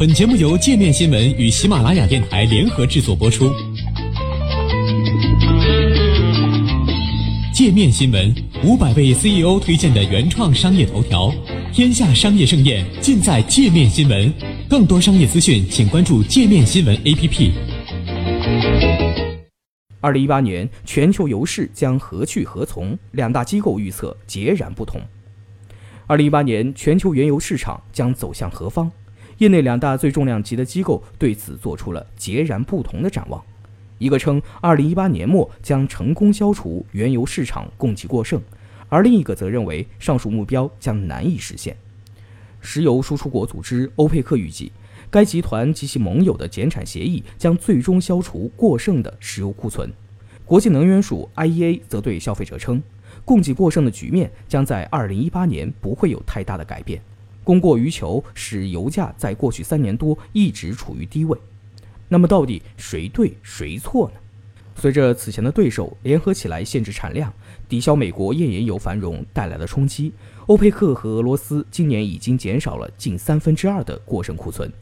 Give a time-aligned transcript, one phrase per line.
[0.00, 3.52] 本节目由界面新闻与喜马拉雅电台联合制作播出。
[7.52, 8.34] 界面新闻
[8.64, 11.30] 五百位 CEO 推荐的原创商业头条，
[11.70, 14.32] 天下商业盛宴尽在界面新闻。
[14.70, 17.50] 更多商业资讯，请关注界面新闻 APP。
[20.00, 22.98] 二零一八年全球油市将何去何从？
[23.10, 24.98] 两大机构预测截然不同。
[26.06, 28.90] 二零一八年全球原油市场将走向何方？
[29.40, 33.42] 业内两大最重量级的机构对此做出了截然不同的展望。
[33.96, 38.38] 一个称2018年末将成功消除原油市场供给过剩，
[38.90, 41.74] 而另一个则认为上述目标将难以实现。
[42.60, 44.70] 石油输出国组织欧佩克预计，
[45.08, 49.90] 该集团及其盟友的减产协议将最终消除过剩的石油库存。
[50.44, 52.82] 国际能源署 IEA 则对消费者称，
[53.24, 57.00] 供给过剩的局面将在2018年不会有太大的改变。
[57.42, 61.36] 供过于求使油价在过去三年多一直处于低位，
[62.08, 64.14] 那么到底谁对谁错呢？
[64.76, 67.32] 随着此前的对手联合起来限制产量，
[67.68, 70.12] 抵消美国页岩油繁荣带来的冲击，
[70.46, 74.72] 欧佩克和俄罗斯今年已经减少了近三分之二的过剩库存。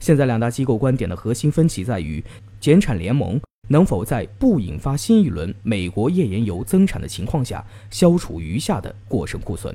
[0.00, 2.24] 现在两大机构观点的核心分歧在于，
[2.58, 9.74] 减产联盟能否在不引发新一轮美国页岩油增产的情况下，消除余下的过剩库存。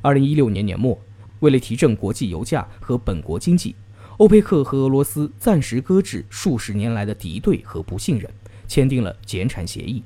[0.00, 0.98] 二零一六年年末。
[1.42, 3.74] 为了提振国际油价和本国经济，
[4.18, 8.30] 欧佩克和俄罗斯暂时搁置数十年来的敌对和不信任，
[8.68, 10.04] 签订了减产协议。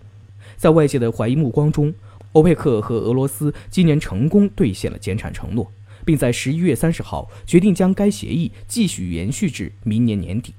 [0.56, 1.92] 在外界的怀疑目光中，
[2.32, 5.70] 欧佩克和俄罗斯今年成功兑现了减产承诺，
[6.06, 10.54] 并在十一月三十号决定将该协议继续延续至明年年底。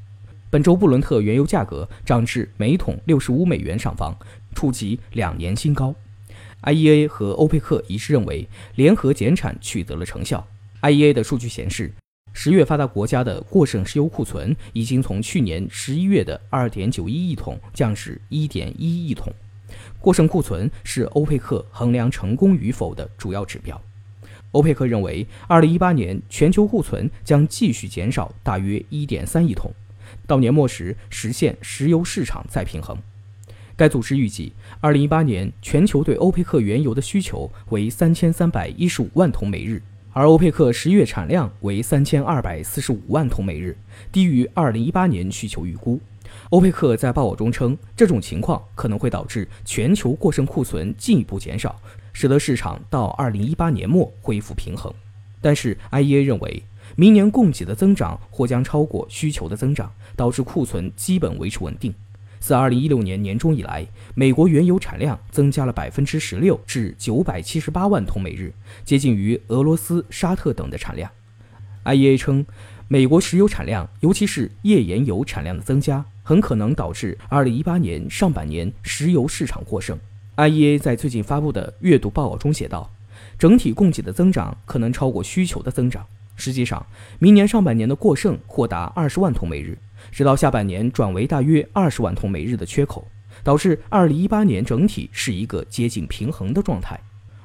[0.51, 4.15] 本周布伦特原油价格涨至每桶六十五美元上方，
[4.53, 5.95] 触及两年新高。
[6.61, 10.45] IEA 和欧佩克一致认为，联合减产取得了成效。
[10.81, 11.91] IEA 的数据显示，
[12.33, 19.33] 十月发达国家的过剩石油库存已经从去年十一月的二点九一亿桶降至一点一亿桶。
[19.99, 23.81] 过剩库存是欧佩克衡量成功与否的主要指标。
[24.51, 29.71] 欧佩克认为，二零一八年全球库存将继续减少大约一点三亿桶，
[30.27, 32.95] 到年末时实现石油市场再平衡。
[33.75, 39.81] 该组织预计，二零一八年全球对欧佩克原油的需求为三千三百一十五万桶每日。
[40.17, 43.77] 而欧佩克十月产量为三千二百四十五万桶每日，
[44.11, 45.99] 低于二零一八年需求预估。
[46.49, 51.79] 欧佩克在报告中称，这种情况可能会导致全球过剩库存进一步减少，
[52.13, 54.91] 使得市场到二零一八年末恢复平衡。
[55.39, 56.63] 但是，IEA 认为，
[56.95, 61.93] 明年供给的增长或将超过需求的增长，导致库存基本维持稳定。
[62.39, 68.53] 自2016年年中以来，美国原油产量增加了百分之十六，至978万桶每日，
[68.85, 71.09] 接近于俄罗斯、沙特等的产量。
[71.83, 72.45] IEA 称，
[72.87, 79.97] 美国石油产量，尤其是页岩油产量的增加，很可能导致2018年上半年石油市场过剩。
[80.35, 82.91] IEA 在最近发布的月度报告中写道，
[83.39, 86.05] 整体供给的增长可能超过需求的增长。
[86.35, 86.85] 实际上，
[87.17, 89.77] 明年上半年的过剩或达二十万桶每日。
[90.11, 93.07] 直到下半年转为大约二十万桶每日的缺口，
[93.43, 96.99] 导致二零一八年整体是一个接近平衡的状态。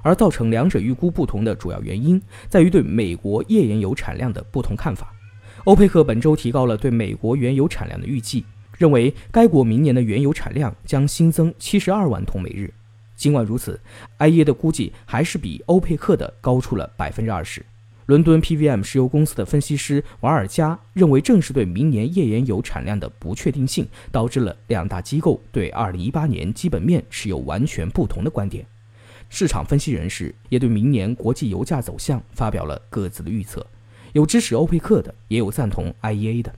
[0.04, 5.14] 而造成两者预估不同的主要原因，在于对美国页岩油产量的不同看法。
[5.62, 8.44] 欧佩克本周提高了对美国原油产量的预计，
[8.76, 12.74] 认为该国明年的原油产量将新增七十二万桶每日。
[13.14, 13.78] 尽管如此
[14.18, 17.64] ，IEA 的估计还是比欧佩克的高出了百分之二十。
[18.12, 28.66] 伦敦 PVM 石油公司的分析师瓦尔加认为，正是对明年页岩油产量的不确定性，导致了两大机构对2018年基本面持有完全不同的观点。
[29.30, 33.66] 市场分析人士也对明年国际油价走向发表了各自的预测，
[34.12, 36.54] 有支持欧佩克的，也有赞同 IEA 的。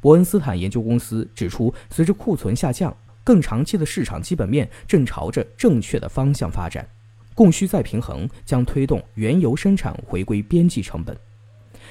[0.00, 6.88] 伯恩斯坦研究公司指出，随着库存下降，更长期的市场基本面正朝着正确的方向发展。
[7.36, 11.14] 供需再平衡将推动原油生产回归边际成本。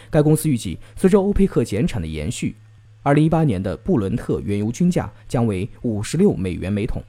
[0.10, 2.56] 该公司预计，随着欧佩克减产的延续
[3.04, 7.02] ，2018年的布伦特原油均价将为56美元每桶，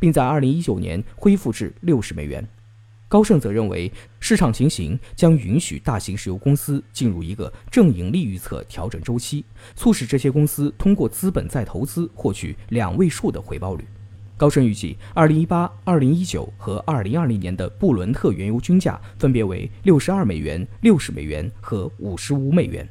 [0.00, 2.48] 并在2019年恢复至60美元。
[3.08, 9.44] 高盛则认为，市场情形将允许大型石油公司进入一个正盈利预测调整周期，
[9.76, 13.84] 促使这些公司通过资本再投资获取两位数的回报率。
[14.36, 22.88] 高盛预计，2018、2019和2020年的布伦特原油均价分别为62美元、60美元和55美元。